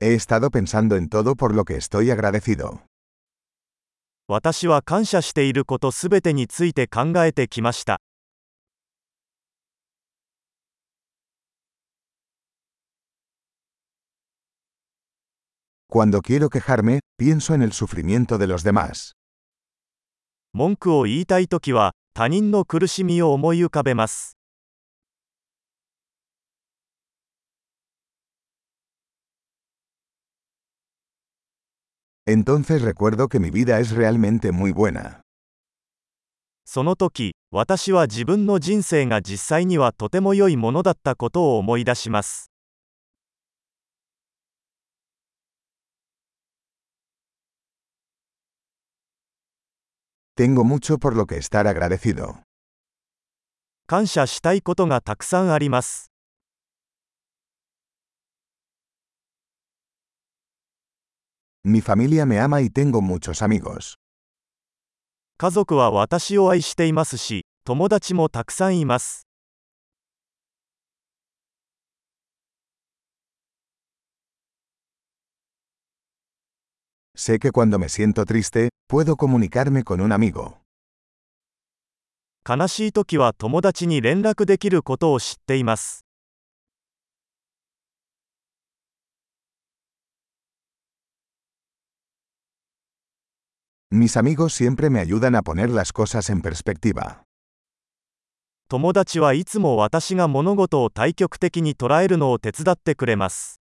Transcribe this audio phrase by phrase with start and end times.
[0.00, 2.82] He estado pensando en todo por lo que estoy agradecido.
[4.28, 8.00] 私は感謝していることすべてについて考えてきました
[15.90, 19.14] Cuando quiero quejarme, pienso en el sufrimiento de los demás.
[20.52, 24.36] 文句を言いたいときは他人の苦しみを思い浮かべます
[32.30, 35.22] Entonces recuerdo que mi vida es realmente muy buena.
[36.66, 42.50] その時私は自分の人生が実際にはとても良いものだったことを思い出します
[50.36, 52.42] Tengo mucho por lo que estar agradecido.
[53.86, 56.12] 感謝したいことがたくさんあります
[61.70, 63.98] Mi familia me ama y tengo muchos amigos.
[65.36, 69.26] 家族は私を愛していますし友達もたくさんいます
[77.14, 80.56] Sé que cuando me siento triste, puedo comunicarme con un amigo.
[82.48, 86.07] 悲しい時は友達に連絡できることを知っています
[93.90, 97.22] Mis amigos siempre me ayudan a poner las cosas en perspectiva.
[98.68, 103.62] 友達はいつも私が物事を対極的に捉えるのを手伝ってくれます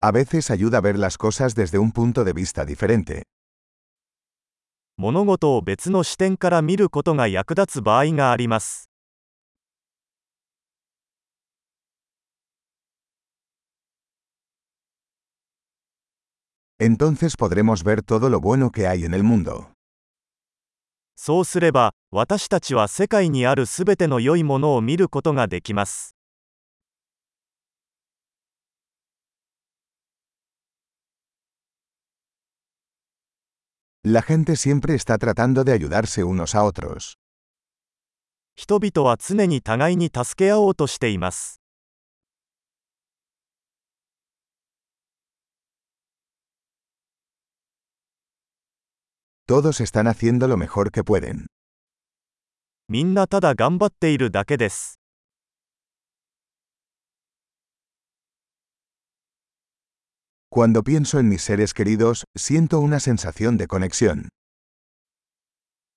[0.00, 3.24] A veces ayuda a ver las cosas desde un punto de vista diferente.
[4.96, 8.89] 物事を別の視点から見ることが役立つ場合があります
[16.82, 19.68] Entonces podremos ver todo lo bueno que hay en el mundo.
[21.14, 26.16] そうすれば私たちは世界にあるすべての良いものを見ることができます
[34.02, 37.18] La gente siempre está tratando de ayudarse unos a otros.
[38.56, 41.59] 人々は常に互いに助け合おうとしています
[49.49, 51.47] Todos están haciendo lo mejor que pueden.
[52.87, 54.99] みんなただ頑張っているだけです
[60.49, 64.29] Cuando pienso en mis seres queridos, siento una sensación de conexión.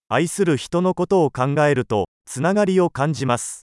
[0.08, 3.61] 愛する人のことを考えるとつながりを感じます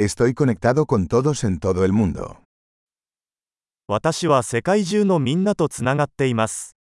[0.00, 2.36] Estoy conectado con todos en todo el mundo.
[3.88, 6.76] 私は世界中のみんなとつながっています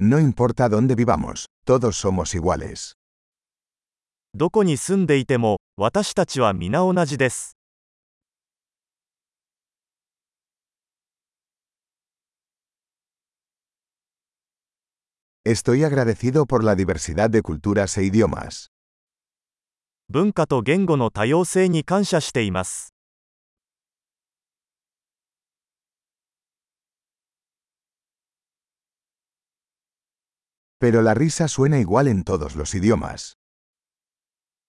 [0.00, 2.94] No importa dónde vivamos, todos somos iguales.
[4.34, 7.55] どこに住んでいても私たちは皆同じです
[15.45, 18.69] Estoy agradecido por la diversidad de culturas e idiomas.
[20.09, 22.93] 文化と言語の多様性に感謝しています
[30.79, 33.37] Pero la risa suena igual en todos los idiomas.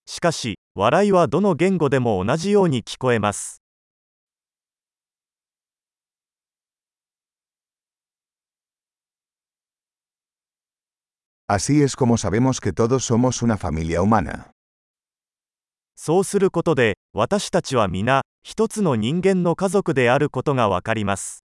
[0.06, 3.62] しかし笑いはどの言語でも同じように聞こえます
[11.49, 14.51] Así es como sabemos que todos somos una familia humana.
[15.95, 21.45] そうすることで私たちは皆一つの人間の家族であることがわかります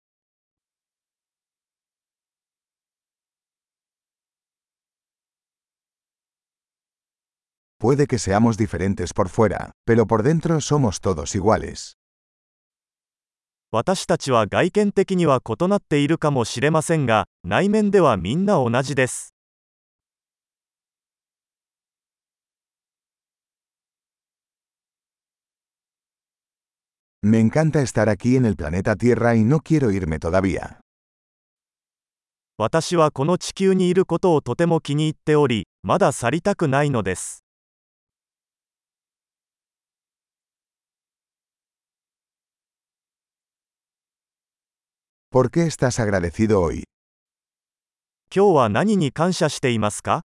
[7.79, 11.93] Puede que seamos diferentes por fuera, pero por dentro somos todos iguales.
[13.71, 19.34] 私たちは外見的には異なっているかもしれませんが内面ではみんな同じです
[27.27, 30.79] Me encanta estar aquí en el planeta Tierra y no quiero irme todavía.
[32.59, 37.43] 私はこの地球にいることをとても気に入っており、まだ去りたくないのです。
[45.31, 46.83] ¿Por qué estás agradecido hoy?
[48.31, 50.21] 今日は何に感謝していますか